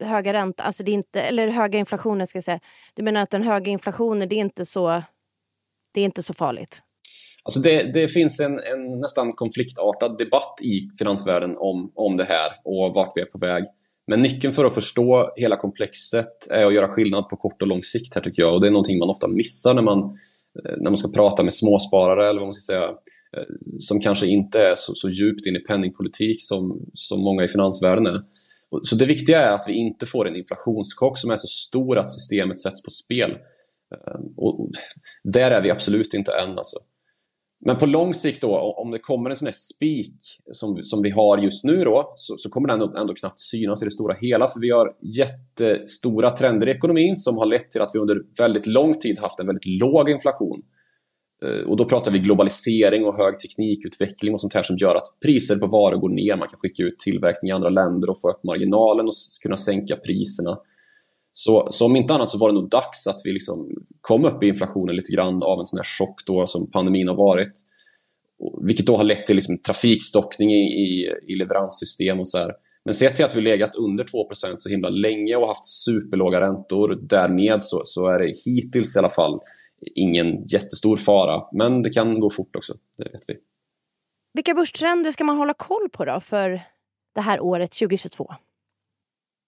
eh, 0.00 0.06
höga 0.08 0.32
räntan, 0.32 0.66
alltså 0.66 0.82
det 0.82 0.90
är 0.90 0.94
inte, 0.94 1.22
eller 1.22 1.48
höga 1.48 1.78
inflationen 1.78 2.26
ska 2.26 2.36
jag 2.36 2.44
säga, 2.44 2.60
du 2.94 3.02
menar 3.02 3.22
att 3.22 3.30
den 3.30 3.42
höga 3.42 3.70
inflationen 3.70 4.28
det 4.28 4.34
är 4.34 4.40
inte 4.40 4.66
så, 4.66 5.02
det 5.92 6.00
är 6.00 6.04
inte 6.04 6.22
så 6.22 6.34
farligt? 6.34 6.82
Alltså 7.42 7.60
det, 7.60 7.92
det 7.92 8.08
finns 8.08 8.40
en, 8.40 8.52
en, 8.52 9.00
nästan 9.00 9.32
konfliktartad 9.32 10.18
debatt 10.18 10.58
i 10.62 10.90
finansvärlden 10.98 11.56
om, 11.58 11.92
om 11.94 12.16
det 12.16 12.24
här 12.24 12.52
och 12.64 12.94
vart 12.94 13.12
vi 13.14 13.20
är 13.20 13.26
på 13.26 13.38
väg. 13.38 13.64
Men 14.06 14.22
nyckeln 14.22 14.52
för 14.52 14.64
att 14.64 14.74
förstå 14.74 15.32
hela 15.36 15.56
komplexet 15.56 16.50
är 16.50 16.66
att 16.66 16.74
göra 16.74 16.88
skillnad 16.88 17.28
på 17.28 17.36
kort 17.36 17.62
och 17.62 17.68
lång 17.68 17.82
sikt 17.82 18.14
här 18.14 18.22
tycker 18.22 18.42
jag. 18.42 18.54
Och 18.54 18.60
det 18.60 18.66
är 18.66 18.70
någonting 18.70 18.98
man 18.98 19.10
ofta 19.10 19.28
missar 19.28 19.74
när 19.74 19.82
man, 19.82 19.98
eh, 19.98 20.76
när 20.76 20.90
man 20.90 20.96
ska 20.96 21.08
prata 21.08 21.42
med 21.42 21.52
småsparare 21.52 22.28
eller 22.28 22.40
vad 22.40 22.46
man 22.46 22.52
ska 22.52 22.72
säga, 22.72 22.88
Eh, 23.36 23.42
som 23.78 24.00
kanske 24.00 24.26
inte 24.26 24.62
är 24.62 24.74
så, 24.74 24.94
så 24.94 25.08
djupt 25.08 25.46
in 25.46 25.56
i 25.56 25.60
penningpolitik 25.60 26.42
som, 26.42 26.90
som 26.94 27.20
många 27.20 27.44
i 27.44 27.48
finansvärlden 27.48 28.06
är. 28.06 28.20
Så 28.82 28.96
det 28.96 29.06
viktiga 29.06 29.42
är 29.42 29.52
att 29.52 29.64
vi 29.68 29.72
inte 29.72 30.06
får 30.06 30.28
en 30.28 30.36
inflationschock 30.36 31.18
som 31.18 31.30
är 31.30 31.36
så 31.36 31.46
stor 31.46 31.98
att 31.98 32.10
systemet 32.10 32.58
sätts 32.58 32.82
på 32.82 32.90
spel. 32.90 33.30
Eh, 33.94 34.20
och 34.36 34.70
där 35.24 35.50
är 35.50 35.62
vi 35.62 35.70
absolut 35.70 36.14
inte 36.14 36.32
än. 36.32 36.58
Alltså. 36.58 36.76
Men 37.64 37.76
på 37.76 37.86
lång 37.86 38.14
sikt 38.14 38.40
då, 38.40 38.56
om 38.58 38.90
det 38.90 38.98
kommer 38.98 39.30
en 39.30 39.36
sån 39.36 39.46
här 39.46 39.52
spik 39.52 40.16
som, 40.52 40.82
som 40.82 41.02
vi 41.02 41.10
har 41.10 41.38
just 41.38 41.64
nu 41.64 41.84
då, 41.84 42.12
så, 42.16 42.36
så 42.38 42.50
kommer 42.50 42.68
den 42.68 42.96
ändå 42.96 43.14
knappt 43.14 43.40
synas 43.40 43.82
i 43.82 43.84
det 43.84 43.90
stora 43.90 44.16
hela. 44.20 44.48
För 44.48 44.60
vi 44.60 44.70
har 44.70 44.96
jättestora 45.00 46.30
trender 46.30 46.68
i 46.68 46.70
ekonomin 46.70 47.16
som 47.16 47.36
har 47.36 47.46
lett 47.46 47.70
till 47.70 47.82
att 47.82 47.90
vi 47.94 47.98
under 47.98 48.22
väldigt 48.38 48.66
lång 48.66 48.94
tid 48.94 49.18
haft 49.18 49.40
en 49.40 49.46
väldigt 49.46 49.66
låg 49.66 50.10
inflation. 50.10 50.62
Eh, 51.44 51.68
och 51.68 51.76
då 51.76 51.84
pratar 51.84 52.10
vi 52.10 52.18
globalisering 52.18 53.04
och 53.04 53.16
hög 53.16 53.38
teknikutveckling 53.38 54.34
och 54.34 54.40
sånt 54.40 54.54
här 54.54 54.62
som 54.62 54.76
gör 54.76 54.94
att 54.94 55.20
priser 55.24 55.56
på 55.56 55.66
varor 55.66 55.96
går 55.96 56.08
ner. 56.08 56.36
Man 56.36 56.48
kan 56.48 56.58
skicka 56.58 56.82
ut 56.82 56.98
tillverkning 56.98 57.48
i 57.48 57.52
andra 57.52 57.68
länder 57.68 58.10
och 58.10 58.20
få 58.20 58.30
upp 58.30 58.44
marginalen 58.44 59.06
och 59.06 59.14
kunna 59.42 59.56
sänka 59.56 59.96
priserna. 59.96 60.58
Så, 61.32 61.68
så 61.70 61.86
om 61.86 61.96
inte 61.96 62.14
annat 62.14 62.30
så 62.30 62.38
var 62.38 62.48
det 62.48 62.54
nog 62.54 62.70
dags 62.70 63.06
att 63.06 63.20
vi 63.24 63.32
liksom 63.32 63.68
kom 64.00 64.24
upp 64.24 64.42
i 64.42 64.48
inflationen 64.48 64.96
lite 64.96 65.12
grann 65.12 65.42
av 65.42 65.58
en 65.58 65.64
sån 65.64 65.78
här 65.78 65.84
chock 65.84 66.26
då 66.26 66.46
som 66.46 66.70
pandemin 66.70 67.08
har 67.08 67.16
varit. 67.16 67.52
Vilket 68.62 68.86
då 68.86 68.96
har 68.96 69.04
lett 69.04 69.26
till 69.26 69.36
liksom 69.36 69.58
trafikstockning 69.58 70.50
i, 70.50 70.62
i, 70.62 71.10
i 71.28 71.34
leveranssystem 71.34 72.18
och 72.20 72.28
så 72.28 72.38
här. 72.38 72.52
Men 72.84 72.94
sett 72.94 73.16
till 73.16 73.24
att 73.24 73.36
vi 73.36 73.40
legat 73.40 73.76
under 73.76 74.04
2% 74.04 74.08
så 74.56 74.68
himla 74.68 74.88
länge 74.88 75.36
och 75.36 75.48
haft 75.48 75.64
superlåga 75.64 76.40
räntor, 76.40 76.98
därmed 77.00 77.62
så, 77.62 77.80
så 77.84 78.06
är 78.06 78.18
det 78.18 78.32
hittills 78.44 78.96
i 78.96 78.98
alla 78.98 79.08
fall 79.08 79.40
ingen 79.94 80.46
jättestor 80.46 80.96
fara. 80.96 81.42
Men 81.52 81.82
det 81.82 81.90
kan 81.90 82.20
gå 82.20 82.30
fort 82.30 82.56
också, 82.56 82.74
det 82.98 83.04
vet 83.04 83.28
vi. 83.28 83.36
Vilka 84.32 84.54
börstrender 84.54 85.10
ska 85.10 85.24
man 85.24 85.36
hålla 85.36 85.54
koll 85.54 85.88
på 85.92 86.04
då 86.04 86.20
för 86.20 86.62
det 87.14 87.20
här 87.20 87.40
året 87.40 87.72
2022? 87.72 88.34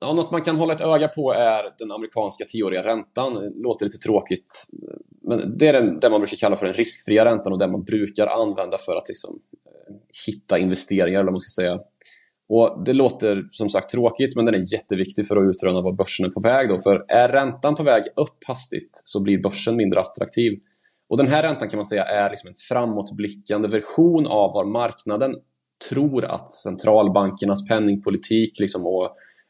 Ja, 0.00 0.12
något 0.12 0.30
man 0.30 0.42
kan 0.42 0.56
hålla 0.56 0.72
ett 0.72 0.80
öga 0.80 1.08
på 1.08 1.32
är 1.32 1.74
den 1.78 1.92
amerikanska 1.92 2.44
tioåriga 2.44 2.82
räntan. 2.82 3.34
Det 3.34 3.62
låter 3.62 3.84
lite 3.84 3.98
tråkigt, 3.98 4.66
men 5.22 5.58
det 5.58 5.68
är 5.68 5.72
den, 5.72 6.00
det 6.00 6.10
man 6.10 6.20
brukar 6.20 6.36
kalla 6.36 6.56
för 6.56 6.66
den 6.66 6.74
riskfria 6.74 7.24
räntan 7.24 7.52
och 7.52 7.58
den 7.58 7.72
man 7.72 7.84
brukar 7.84 8.26
använda 8.26 8.78
för 8.78 8.96
att 8.96 9.08
liksom, 9.08 9.38
eh, 9.66 9.94
hitta 10.26 10.58
investeringar, 10.58 11.20
eller 11.20 11.30
man 11.30 11.40
ska 11.40 11.62
säga. 11.62 11.80
Och 12.54 12.84
Det 12.84 12.92
låter 12.92 13.48
som 13.52 13.70
sagt 13.70 13.90
tråkigt, 13.90 14.36
men 14.36 14.44
den 14.44 14.54
är 14.54 14.72
jätteviktig 14.72 15.26
för 15.26 15.36
att 15.36 15.48
utröna 15.48 15.80
var 15.80 15.92
börsen 15.92 16.26
är 16.26 16.30
på 16.30 16.40
väg. 16.40 16.68
Då. 16.68 16.78
För 16.78 17.04
är 17.08 17.28
räntan 17.28 17.74
på 17.74 17.82
väg 17.82 18.02
upp 18.16 18.44
hastigt 18.46 18.90
så 18.92 19.22
blir 19.22 19.42
börsen 19.42 19.76
mindre 19.76 20.00
attraktiv. 20.00 20.58
Och 21.08 21.16
Den 21.16 21.26
här 21.26 21.42
räntan 21.42 21.68
kan 21.68 21.78
man 21.78 21.84
säga 21.84 22.04
är 22.04 22.30
liksom 22.30 22.48
en 22.48 22.54
framåtblickande 22.68 23.68
version 23.68 24.26
av 24.26 24.52
var 24.52 24.64
marknaden 24.64 25.34
tror 25.90 26.24
att 26.24 26.52
centralbankernas 26.52 27.68
penningpolitik 27.68 28.60
liksom 28.60 28.86
och 28.86 29.04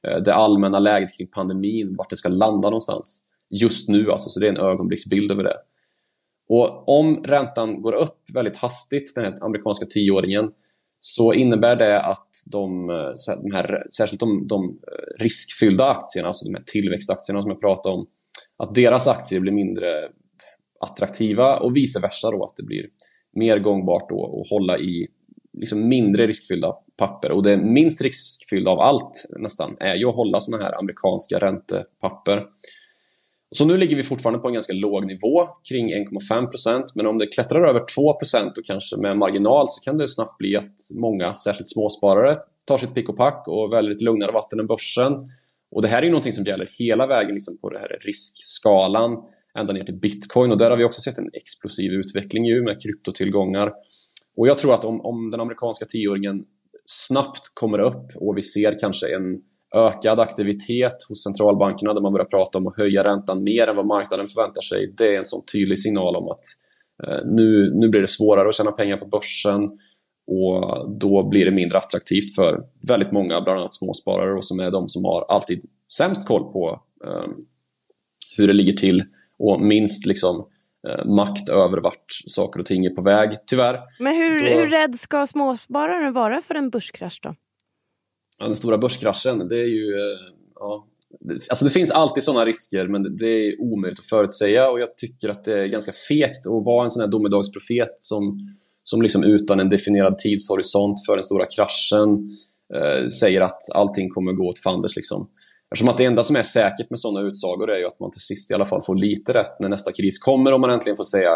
eh, 0.08 0.22
det 0.24 0.34
allmänna 0.34 0.78
läget 0.78 1.16
kring 1.16 1.26
pandemin, 1.26 1.96
vart 1.96 2.10
det 2.10 2.16
ska 2.16 2.28
landa 2.28 2.68
någonstans. 2.68 3.24
Just 3.50 3.88
nu 3.88 4.10
alltså, 4.10 4.30
så 4.30 4.40
det 4.40 4.46
är 4.46 4.50
en 4.50 4.70
ögonblicksbild 4.70 5.32
över 5.32 5.44
det. 5.44 5.56
Och 6.48 6.88
om 6.98 7.22
räntan 7.24 7.82
går 7.82 7.92
upp 7.92 8.18
väldigt 8.34 8.56
hastigt, 8.56 9.14
den 9.14 9.24
här 9.24 9.34
amerikanska 9.40 9.86
tioåringen, 9.86 10.50
så 11.04 11.32
innebär 11.32 11.76
det 11.76 12.00
att 12.02 12.28
de, 12.52 12.90
eh, 12.90 13.36
de 13.42 13.52
här, 13.52 13.86
särskilt 13.96 14.20
de, 14.20 14.46
de 14.46 14.64
eh, 14.64 15.22
riskfyllda 15.22 15.90
aktierna, 15.90 16.28
alltså 16.28 16.44
de 16.44 16.54
här 16.54 16.62
tillväxtaktierna 16.66 17.42
som 17.42 17.50
jag 17.50 17.60
pratade 17.60 17.94
om, 17.94 18.06
att 18.56 18.74
deras 18.74 19.08
aktier 19.08 19.40
blir 19.40 19.52
mindre 19.52 20.08
attraktiva 20.80 21.58
och 21.58 21.76
vice 21.76 22.00
versa 22.00 22.30
då, 22.30 22.44
att 22.44 22.56
det 22.56 22.62
blir 22.62 22.86
mer 23.32 23.58
gångbart 23.58 24.08
då 24.08 24.40
att 24.40 24.50
hålla 24.50 24.78
i 24.78 25.08
liksom 25.58 25.88
mindre 25.88 26.26
riskfyllda 26.26 26.72
papper. 26.96 27.32
Och 27.32 27.42
det 27.42 27.56
minst 27.56 28.02
riskfyllda 28.02 28.70
av 28.70 28.80
allt 28.80 29.26
nästan 29.38 29.76
är 29.80 29.94
ju 29.94 30.08
att 30.08 30.14
hålla 30.14 30.40
såna 30.40 30.64
här 30.64 30.78
amerikanska 30.78 31.38
räntepapper. 31.38 32.46
Så 33.54 33.64
nu 33.64 33.76
ligger 33.76 33.96
vi 33.96 34.02
fortfarande 34.02 34.38
på 34.38 34.48
en 34.48 34.54
ganska 34.54 34.72
låg 34.72 35.06
nivå, 35.06 35.48
kring 35.68 35.94
1,5% 35.94 36.84
men 36.94 37.06
om 37.06 37.18
det 37.18 37.26
klättrar 37.26 37.68
över 37.68 37.80
2% 37.80 38.58
och 38.58 38.64
kanske 38.64 38.96
med 38.96 39.18
marginal 39.18 39.68
så 39.68 39.80
kan 39.80 39.98
det 39.98 40.08
snabbt 40.08 40.38
bli 40.38 40.56
att 40.56 40.74
många, 40.94 41.36
särskilt 41.36 41.68
småsparare, 41.68 42.34
tar 42.64 42.78
sitt 42.78 42.94
pick 42.94 43.08
och 43.08 43.16
pack 43.16 43.44
och 43.48 43.72
väljer 43.72 43.94
ett 43.94 44.00
lugnare 44.00 44.32
vatten 44.32 44.60
än 44.60 44.66
börsen. 44.66 45.12
Och 45.70 45.82
det 45.82 45.88
här 45.88 45.98
är 45.98 46.02
ju 46.02 46.10
någonting 46.10 46.32
som 46.32 46.44
gäller 46.44 46.68
hela 46.78 47.06
vägen 47.06 47.34
liksom 47.34 47.58
på 47.58 47.70
den 47.70 47.80
här 47.80 47.98
riskskalan, 48.06 49.10
ända 49.58 49.72
ner 49.72 49.84
till 49.84 49.98
bitcoin 49.98 50.50
och 50.50 50.58
där 50.58 50.70
har 50.70 50.76
vi 50.76 50.84
också 50.84 51.00
sett 51.00 51.18
en 51.18 51.30
explosiv 51.32 51.92
utveckling 51.92 52.44
ju 52.44 52.62
med 52.62 52.82
kryptotillgångar. 52.82 53.72
Och 54.36 54.48
jag 54.48 54.58
tror 54.58 54.74
att 54.74 54.84
om, 54.84 55.00
om 55.00 55.30
den 55.30 55.40
amerikanska 55.40 55.86
tioåringen 55.86 56.44
snabbt 56.86 57.54
kommer 57.54 57.78
upp 57.78 58.06
och 58.14 58.36
vi 58.36 58.42
ser 58.42 58.78
kanske 58.78 59.14
en 59.16 59.40
ökad 59.74 60.20
aktivitet 60.20 60.96
hos 61.08 61.22
centralbankerna 61.22 61.94
där 61.94 62.00
man 62.00 62.12
börjar 62.12 62.26
prata 62.26 62.58
om 62.58 62.66
att 62.66 62.76
höja 62.76 63.04
räntan 63.04 63.42
mer 63.42 63.68
än 63.68 63.76
vad 63.76 63.86
marknaden 63.86 64.28
förväntar 64.28 64.62
sig. 64.62 64.94
Det 64.96 65.14
är 65.14 65.18
en 65.18 65.24
sån 65.24 65.44
tydlig 65.52 65.78
signal 65.78 66.16
om 66.16 66.28
att 66.28 66.44
eh, 67.06 67.24
nu, 67.24 67.72
nu 67.74 67.88
blir 67.88 68.00
det 68.00 68.08
svårare 68.08 68.48
att 68.48 68.54
tjäna 68.54 68.72
pengar 68.72 68.96
på 68.96 69.06
börsen 69.06 69.62
och 70.26 70.90
då 71.00 71.28
blir 71.28 71.44
det 71.44 71.50
mindre 71.50 71.78
attraktivt 71.78 72.34
för 72.34 72.62
väldigt 72.88 73.12
många, 73.12 73.40
bland 73.40 73.58
annat 73.58 73.74
småsparare 73.74 74.34
och 74.34 74.44
som 74.44 74.60
är 74.60 74.70
de 74.70 74.88
som 74.88 75.04
har 75.04 75.24
alltid 75.28 75.64
sämst 75.98 76.28
koll 76.28 76.52
på 76.52 76.80
eh, 77.04 77.32
hur 78.36 78.46
det 78.46 78.52
ligger 78.52 78.72
till 78.72 79.04
och 79.38 79.60
minst 79.60 80.06
liksom 80.06 80.46
Eh, 80.88 81.04
makt 81.04 81.48
över 81.48 81.78
vart 81.78 82.04
saker 82.26 82.60
och 82.60 82.66
ting 82.66 82.86
är 82.86 82.90
på 82.90 83.02
väg, 83.02 83.30
tyvärr. 83.46 83.80
Men 83.98 84.14
hur, 84.16 84.40
då... 84.40 84.46
hur 84.46 84.66
rädd 84.66 84.94
ska 84.94 85.26
småspararen 85.26 86.12
vara 86.12 86.40
för 86.40 86.54
en 86.54 86.70
börskrasch 86.70 87.20
då? 87.22 87.34
Ja, 88.38 88.46
den 88.46 88.56
stora 88.56 88.78
börskraschen, 88.78 89.48
det 89.48 89.56
är 89.56 89.68
ju... 89.68 89.94
Eh, 89.94 90.34
ja, 90.54 90.86
alltså 91.50 91.64
det 91.64 91.70
finns 91.70 91.90
alltid 91.90 92.22
sådana 92.22 92.44
risker, 92.44 92.88
men 92.88 93.16
det 93.16 93.26
är 93.26 93.60
omöjligt 93.60 93.98
att 93.98 94.06
förutsäga 94.06 94.70
och 94.70 94.80
jag 94.80 94.96
tycker 94.96 95.28
att 95.28 95.44
det 95.44 95.60
är 95.60 95.66
ganska 95.66 95.92
fegt 96.08 96.46
att 96.46 96.64
vara 96.64 96.84
en 96.84 96.90
sån 96.90 97.00
här 97.00 97.08
domedagsprofet 97.08 97.98
som, 97.98 98.38
som 98.84 99.02
liksom 99.02 99.24
utan 99.24 99.60
en 99.60 99.68
definierad 99.68 100.18
tidshorisont 100.18 101.06
för 101.06 101.16
den 101.16 101.24
stora 101.24 101.46
kraschen 101.46 102.30
eh, 102.74 103.08
säger 103.08 103.40
att 103.40 103.60
allting 103.74 104.10
kommer 104.10 104.32
gå 104.32 104.48
åt 104.48 104.58
fanders. 104.58 104.96
Liksom. 104.96 105.28
Eftersom 105.72 105.88
att 105.88 105.96
det 105.96 106.04
enda 106.04 106.22
som 106.22 106.36
är 106.36 106.42
säkert 106.42 106.90
med 106.90 106.98
sådana 106.98 107.28
utsagor 107.28 107.70
är 107.70 107.78
ju 107.78 107.86
att 107.86 108.00
man 108.00 108.10
till 108.10 108.20
sist 108.20 108.50
i 108.50 108.54
alla 108.54 108.64
fall 108.64 108.82
får 108.82 108.94
lite 108.94 109.34
rätt 109.34 109.60
när 109.60 109.68
nästa 109.68 109.92
kris 109.92 110.18
kommer 110.18 110.52
och 110.52 110.60
man 110.60 110.70
äntligen 110.70 110.96
får 110.96 111.04
säga 111.04 111.30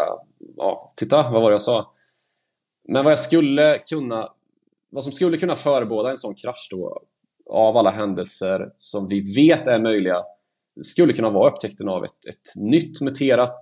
ja, 0.57 0.93
titta, 0.95 1.29
vad 1.31 1.41
var 1.41 1.49
det 1.49 1.53
jag 1.53 1.61
sa? 1.61 1.91
Men 2.87 3.03
vad 3.03 3.11
jag 3.11 3.19
skulle 3.19 3.79
kunna 3.79 4.29
vad 4.89 5.03
som 5.03 5.13
skulle 5.13 5.37
kunna 5.37 5.55
förebåda 5.55 6.09
en 6.09 6.17
sån 6.17 6.35
krasch 6.35 6.67
då 6.71 7.01
av 7.49 7.77
alla 7.77 7.91
händelser 7.91 8.69
som 8.79 9.07
vi 9.07 9.33
vet 9.35 9.67
är 9.67 9.79
möjliga 9.79 10.15
skulle 10.81 11.13
kunna 11.13 11.29
vara 11.29 11.51
upptäckten 11.51 11.89
av 11.89 12.03
ett, 12.03 12.25
ett 12.29 12.63
nytt 12.63 13.01
muterat 13.01 13.59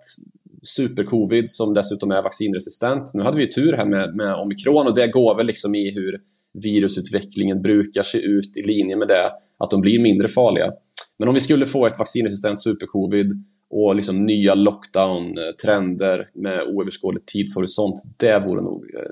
supercovid 0.63 1.49
som 1.49 1.73
dessutom 1.73 2.11
är 2.11 2.23
vaccinresistent. 2.23 3.11
Nu 3.13 3.23
hade 3.23 3.37
vi 3.37 3.47
tur 3.47 3.73
här 3.73 3.85
med, 3.85 4.15
med 4.15 4.35
omikron 4.35 4.87
och 4.87 4.95
det 4.95 5.07
går 5.07 5.35
väl 5.35 5.45
liksom 5.45 5.75
i 5.75 5.91
hur 5.91 6.21
virusutvecklingen 6.63 7.61
brukar 7.61 8.03
se 8.03 8.17
ut 8.17 8.57
i 8.57 8.67
linje 8.67 8.95
med 8.95 9.07
det 9.07 9.31
att 9.57 9.71
de 9.71 9.81
blir 9.81 9.99
mindre 9.99 10.27
farliga. 10.27 10.71
Men 11.19 11.27
om 11.27 11.33
vi 11.33 11.39
skulle 11.39 11.65
få 11.65 11.87
ett 11.87 11.99
vaccinresistent 11.99 12.61
supercovid 12.61 13.27
och 13.69 13.95
liksom 13.95 14.25
nya 14.25 14.55
lockdown-trender 14.55 16.29
med 16.33 16.63
oöverskådlig 16.67 17.25
tidshorisont, 17.25 17.95
det 18.17 18.39
vore 18.39 18.61
nog 18.61 18.83
eh, 18.95 19.11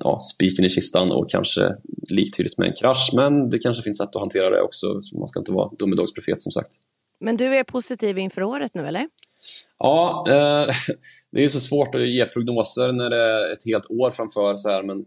ja, 0.00 0.20
spiken 0.20 0.64
i 0.64 0.68
kistan 0.68 1.12
och 1.12 1.30
kanske 1.30 1.76
liktydigt 2.08 2.58
med 2.58 2.68
en 2.68 2.74
krasch. 2.74 3.10
Men 3.14 3.50
det 3.50 3.58
kanske 3.58 3.82
finns 3.82 3.98
sätt 3.98 4.16
att 4.16 4.20
hantera 4.20 4.50
det 4.50 4.62
också, 4.62 5.02
så 5.02 5.18
man 5.18 5.26
ska 5.26 5.40
inte 5.40 5.52
vara 5.52 5.70
domedagsprofet 5.78 6.40
som 6.40 6.52
sagt. 6.52 6.68
Men 7.20 7.36
du 7.36 7.46
är 7.46 7.64
positiv 7.64 8.18
inför 8.18 8.42
året 8.42 8.74
nu, 8.74 8.86
eller? 8.86 9.08
Ja, 9.78 10.24
eh, 10.28 10.74
det 11.32 11.38
är 11.38 11.42
ju 11.42 11.48
så 11.48 11.60
svårt 11.60 11.94
att 11.94 12.08
ge 12.08 12.26
prognoser 12.26 12.92
när 12.92 13.10
det 13.10 13.16
är 13.16 13.52
ett 13.52 13.66
helt 13.66 13.90
år 13.90 14.10
framför 14.10 14.56
så 14.56 14.70
här, 14.70 14.82
men 14.82 15.04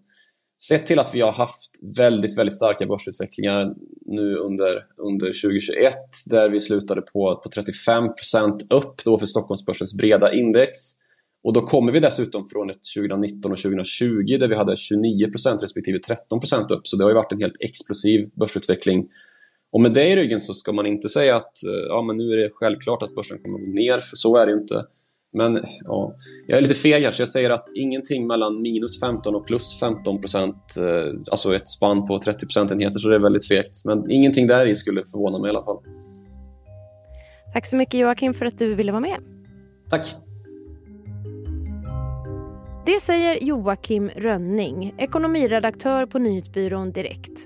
Sett 0.62 0.86
till 0.86 1.00
att 1.00 1.16
vi 1.16 1.22
har 1.22 1.32
haft 1.32 1.72
väldigt, 1.98 2.38
väldigt 2.38 2.56
starka 2.56 2.86
börsutvecklingar 2.86 3.74
nu 4.06 4.36
under, 4.36 4.86
under 4.98 5.28
2021 5.28 5.94
där 6.26 6.50
vi 6.50 6.60
slutade 6.60 7.02
på, 7.02 7.42
på 7.44 7.50
35% 7.50 8.60
upp 8.70 9.04
då 9.06 9.20
för 9.20 9.26
Stockholmsbörsens 9.26 9.94
breda 9.94 10.34
index. 10.34 10.78
Och 11.46 11.54
då 11.54 11.62
kommer 11.62 11.92
vi 11.92 12.00
dessutom 12.00 12.46
från 12.46 12.70
ett 12.70 12.80
2019 12.98 13.52
och 13.52 13.58
2020 13.58 14.38
där 14.40 14.48
vi 14.48 14.56
hade 14.56 14.76
29 14.76 15.30
respektive 15.62 15.98
13% 15.98 16.74
upp. 16.74 16.88
Så 16.88 16.98
det 16.98 17.04
har 17.04 17.10
ju 17.10 17.16
varit 17.16 17.32
en 17.32 17.42
helt 17.42 17.58
explosiv 17.60 18.30
börsutveckling. 18.34 19.08
Och 19.72 19.82
med 19.82 19.94
det 19.94 20.08
i 20.08 20.16
ryggen 20.16 20.40
så 20.40 20.54
ska 20.54 20.72
man 20.72 20.86
inte 20.86 21.10
säga 21.10 21.36
att 21.36 21.64
eh, 21.64 21.86
ja, 21.88 22.02
men 22.02 22.18
nu 22.18 22.34
är 22.34 22.38
det 22.38 22.50
självklart 22.54 23.04
att 23.04 23.16
börsen 23.16 23.38
kommer 23.40 23.60
att 23.60 23.66
gå 23.66 23.72
ner, 23.72 24.00
för 24.00 24.16
så 24.16 24.38
är 24.38 24.46
det 24.46 24.52
ju 24.52 24.58
inte. 24.58 24.86
Men 25.34 25.66
ja, 25.84 26.16
jag 26.48 26.58
är 26.58 26.62
lite 26.62 26.76
feg 26.76 27.04
här 27.04 27.12
så 27.12 27.22
jag 27.22 27.30
säger 27.30 27.50
att 27.50 27.66
ingenting 27.76 28.28
mellan 28.28 28.62
minus 28.62 29.00
15 29.00 29.36
och 29.36 29.48
plus 29.48 29.80
15 29.80 30.22
procent, 30.22 30.78
eh, 30.78 31.20
alltså 31.32 31.56
ett 31.56 31.68
spann 31.68 32.08
på 32.08 32.20
30 32.20 32.46
procentenheter, 32.46 33.00
så 33.00 33.10
det 33.10 33.16
är 33.16 33.20
väldigt 33.20 33.48
fegt. 33.48 33.86
Men 33.86 34.12
ingenting 34.12 34.48
där 34.48 34.68
i 34.68 34.76
skulle 34.76 35.06
förvåna 35.06 35.40
mig 35.40 35.48
i 35.48 35.50
alla 35.50 35.64
fall. 35.64 35.78
Tack 37.54 37.66
så 37.66 37.76
mycket 37.76 38.00
Joakim 38.00 38.34
för 38.34 38.46
att 38.46 38.58
du 38.58 38.76
ville 38.76 38.92
vara 38.92 39.02
med. 39.02 39.20
Tack. 39.90 40.25
Det 42.86 43.00
säger 43.00 43.44
Joakim 43.44 44.10
Rönning, 44.10 44.94
ekonomiredaktör 44.98 46.06
på 46.06 46.20
nyhetsbyrån 46.20 46.92
Direkt. 46.92 47.46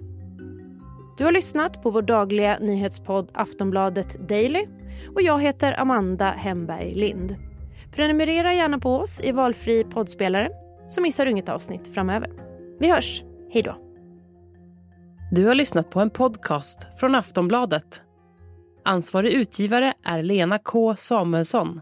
Du 1.17 1.25
har 1.25 1.31
lyssnat 1.31 1.83
på 1.83 1.89
vår 1.89 2.01
dagliga 2.01 2.57
nyhetspodd 2.59 3.31
Aftonbladet 3.33 4.27
Daily 4.29 4.65
och 5.15 5.21
jag 5.21 5.41
heter 5.41 5.79
Amanda 5.79 6.25
Hemberg 6.25 6.95
Lind. 6.95 7.35
Prenumerera 7.91 8.53
gärna 8.53 8.79
på 8.79 8.89
oss 8.89 9.21
i 9.21 9.31
valfri 9.31 9.83
poddspelare 9.83 10.49
så 10.87 11.01
missar 11.01 11.25
du 11.25 11.31
inget 11.31 11.49
avsnitt 11.49 11.93
framöver. 11.93 12.31
Vi 12.79 12.91
hörs. 12.91 13.23
Hej 13.51 13.61
då. 13.61 13.77
Du 15.31 15.45
har 15.45 15.55
lyssnat 15.55 15.89
på 15.89 15.99
en 15.99 16.09
podcast 16.09 16.87
från 16.99 17.15
Aftonbladet. 17.15 18.01
Ansvarig 18.85 19.33
utgivare 19.33 19.93
är 20.05 20.23
Lena 20.23 20.57
K 20.57 20.95
Samuelsson. 20.95 21.81